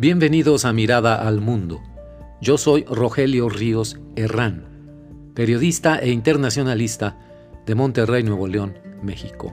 [0.00, 1.82] Bienvenidos a Mirada al Mundo.
[2.40, 4.64] Yo soy Rogelio Ríos Herrán,
[5.34, 7.18] periodista e internacionalista
[7.66, 9.52] de Monterrey, Nuevo León, México.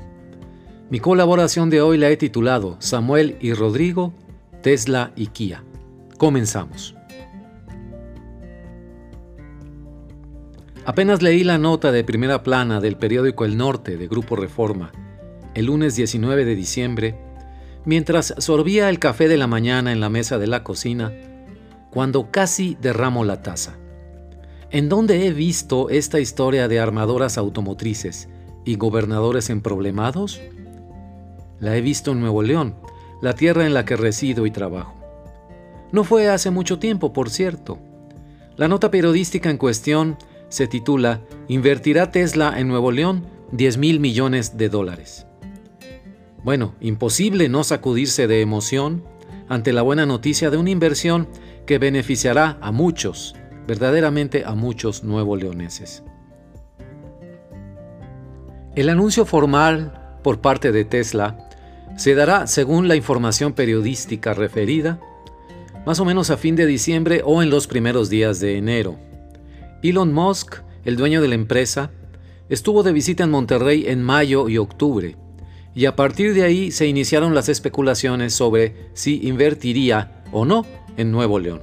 [0.92, 4.14] Mi colaboración de hoy la he titulado Samuel y Rodrigo,
[4.62, 5.64] Tesla y Kia.
[6.20, 6.96] Comenzamos.
[10.86, 14.92] Apenas leí la nota de primera plana del periódico El Norte de Grupo Reforma
[15.56, 17.16] el lunes 19 de diciembre
[17.86, 21.14] mientras sorbía el café de la mañana en la mesa de la cocina,
[21.92, 23.78] cuando casi derramo la taza.
[24.72, 28.28] ¿En dónde he visto esta historia de armadoras automotrices
[28.66, 30.42] y gobernadores emproblemados?
[31.60, 32.76] La he visto en Nuevo León,
[33.22, 34.96] la tierra en la que resido y trabajo.
[35.92, 37.80] No fue hace mucho tiempo, por cierto.
[38.58, 40.18] La nota periodística en cuestión
[40.50, 45.28] se titula ¿Invertirá Tesla en Nuevo León 10 mil millones de dólares?
[46.46, 49.04] Bueno, imposible no sacudirse de emoción
[49.50, 51.28] ante la buena noticia de una inversión
[51.66, 56.04] que beneficiará a muchos, verdaderamente a muchos nuevo leoneses.
[58.76, 61.50] El anuncio formal por parte de Tesla
[61.98, 65.00] se dará, según la información periodística referida,
[65.84, 69.00] más o menos a fin de diciembre o en los primeros días de enero.
[69.82, 71.90] Elon Musk, el dueño de la empresa,
[72.50, 75.18] estuvo de visita en Monterrey en mayo y octubre
[75.76, 81.12] y a partir de ahí se iniciaron las especulaciones sobre si invertiría o no en
[81.12, 81.62] Nuevo León.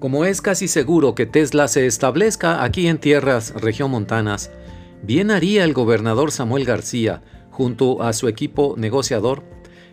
[0.00, 4.50] Como es casi seguro que Tesla se establezca aquí en tierras regiomontanas,
[5.02, 9.42] bien haría el gobernador Samuel García, junto a su equipo negociador,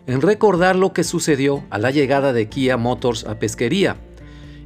[0.06, 3.96] en recordar lo que sucedió a la llegada de Kia Motors a Pesquería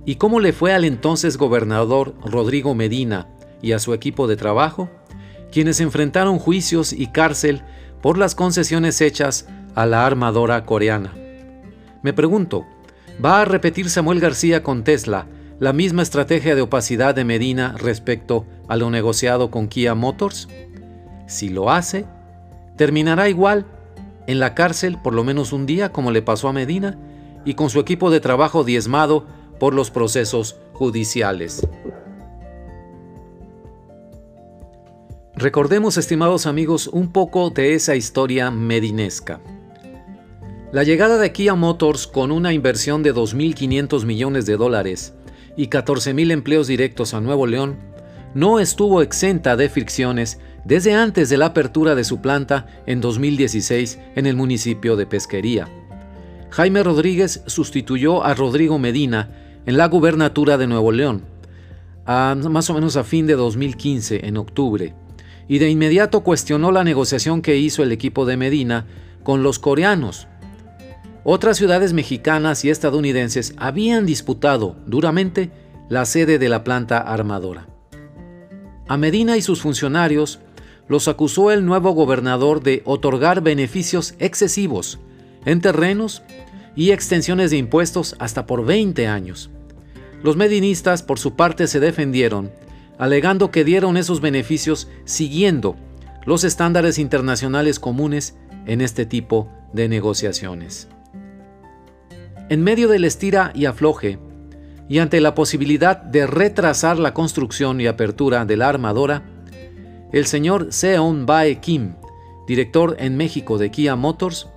[0.05, 3.29] y cómo le fue al entonces gobernador Rodrigo Medina
[3.63, 4.89] y a su equipo de trabajo
[5.53, 7.63] quienes enfrentaron juicios y cárcel
[8.01, 11.15] por las concesiones hechas a la armadora coreana.
[12.03, 12.67] Me pregunto,
[13.25, 15.27] ¿va a repetir Samuel García con Tesla
[15.59, 20.49] la misma estrategia de opacidad de Medina respecto a lo negociado con Kia Motors?
[21.27, 22.07] Si lo hace,
[22.77, 23.67] terminará igual
[24.27, 26.99] en la cárcel por lo menos un día como le pasó a Medina
[27.45, 29.27] y con su equipo de trabajo diezmado
[29.59, 31.67] por los procesos judiciales.
[35.41, 39.41] Recordemos, estimados amigos, un poco de esa historia medinesca.
[40.73, 45.15] La llegada de Kia Motors con una inversión de 2.500 millones de dólares
[45.57, 47.77] y 14.000 empleos directos a Nuevo León
[48.35, 54.01] no estuvo exenta de fricciones desde antes de la apertura de su planta en 2016
[54.17, 55.69] en el municipio de Pesquería.
[56.51, 59.31] Jaime Rodríguez sustituyó a Rodrigo Medina
[59.67, 61.23] en la gubernatura de Nuevo León,
[62.07, 64.97] más o menos a fin de 2015, en octubre
[65.49, 68.87] y de inmediato cuestionó la negociación que hizo el equipo de Medina
[69.23, 70.29] con los coreanos.
[71.25, 75.51] Otras ciudades mexicanas y estadounidenses habían disputado duramente
[75.89, 77.67] la sede de la planta armadora.
[78.87, 80.41] A Medina y sus funcionarios
[80.87, 84.99] los acusó el nuevo gobernador de otorgar beneficios excesivos
[85.45, 86.23] en terrenos
[86.75, 89.51] y extensiones de impuestos hasta por 20 años.
[90.23, 92.51] Los medinistas, por su parte, se defendieron
[92.99, 95.77] alegando que dieron esos beneficios siguiendo
[96.27, 98.37] los estándares internacionales comunes
[98.67, 100.89] en este tipo de negociaciones.
[102.51, 104.19] En medio del estira y afloje,
[104.89, 109.23] y ante la posibilidad de retrasar la construcción y apertura de la armadora,
[110.13, 111.95] el señor Seon Bae Kim,
[112.47, 114.49] director en México de Kia Motors,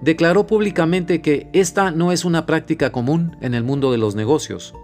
[0.00, 4.74] declaró públicamente que esta no es una práctica común en el mundo de los negocios.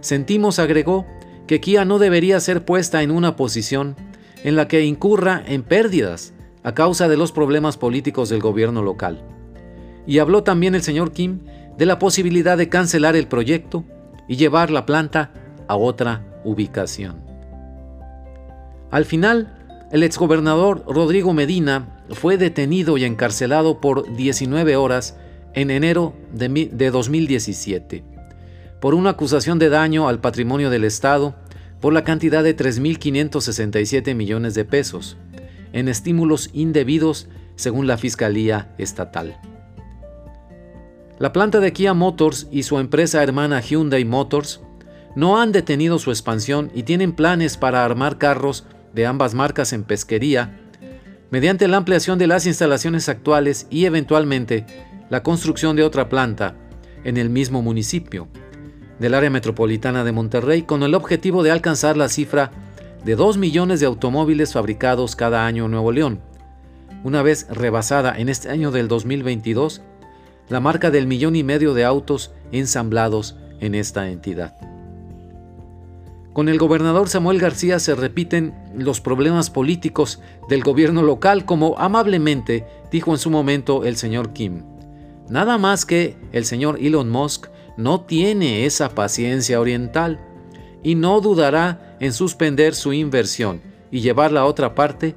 [0.00, 1.06] Sentimos, agregó,
[1.46, 3.96] que Kia no debería ser puesta en una posición
[4.42, 9.22] en la que incurra en pérdidas a causa de los problemas políticos del gobierno local.
[10.06, 11.40] Y habló también el señor Kim
[11.76, 13.84] de la posibilidad de cancelar el proyecto
[14.28, 15.32] y llevar la planta
[15.68, 17.22] a otra ubicación.
[18.90, 25.16] Al final, el exgobernador Rodrigo Medina fue detenido y encarcelado por 19 horas
[25.54, 28.13] en enero de 2017
[28.84, 31.34] por una acusación de daño al patrimonio del Estado
[31.80, 35.16] por la cantidad de 3.567 millones de pesos,
[35.72, 39.40] en estímulos indebidos según la Fiscalía Estatal.
[41.18, 44.60] La planta de Kia Motors y su empresa hermana Hyundai Motors
[45.16, 49.84] no han detenido su expansión y tienen planes para armar carros de ambas marcas en
[49.84, 50.60] pesquería,
[51.30, 54.66] mediante la ampliación de las instalaciones actuales y eventualmente
[55.08, 56.54] la construcción de otra planta
[57.02, 58.28] en el mismo municipio
[59.04, 62.50] del área metropolitana de Monterrey con el objetivo de alcanzar la cifra
[63.04, 66.20] de 2 millones de automóviles fabricados cada año en Nuevo León.
[67.02, 69.82] Una vez rebasada en este año del 2022,
[70.48, 74.56] la marca del millón y medio de autos ensamblados en esta entidad.
[76.32, 82.66] Con el gobernador Samuel García se repiten los problemas políticos del gobierno local, como amablemente
[82.90, 84.62] dijo en su momento el señor Kim.
[85.28, 90.20] Nada más que el señor Elon Musk no tiene esa paciencia oriental
[90.82, 95.16] y no dudará en suspender su inversión y llevarla a otra parte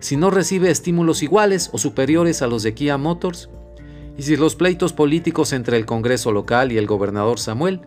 [0.00, 3.50] si no recibe estímulos iguales o superiores a los de Kia Motors
[4.16, 7.80] y si los pleitos políticos entre el Congreso local y el gobernador Samuel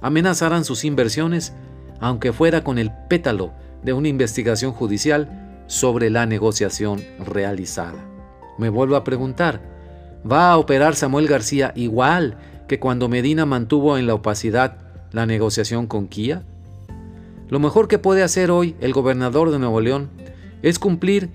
[0.00, 1.54] amenazaran sus inversiones,
[2.00, 3.52] aunque fuera con el pétalo
[3.82, 8.04] de una investigación judicial sobre la negociación realizada.
[8.58, 9.60] Me vuelvo a preguntar,
[10.30, 14.78] ¿va a operar Samuel García igual que cuando Medina mantuvo en la opacidad
[15.12, 16.44] la negociación con Kia?
[17.48, 20.10] Lo mejor que puede hacer hoy el gobernador de Nuevo León
[20.62, 21.30] es cumplir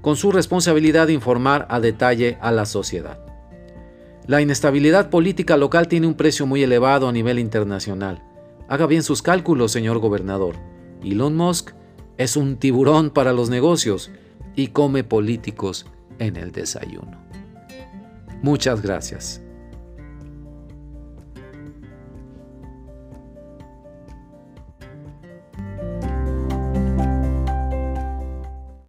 [0.00, 3.18] con su responsabilidad de informar a detalle a la sociedad.
[4.26, 8.22] La inestabilidad política local tiene un precio muy elevado a nivel internacional.
[8.68, 10.56] Haga bien sus cálculos, señor gobernador.
[11.04, 11.70] Elon Musk
[12.18, 14.10] es un tiburón para los negocios
[14.54, 15.86] y come políticos
[16.18, 17.20] en el desayuno.
[18.42, 19.42] Muchas gracias.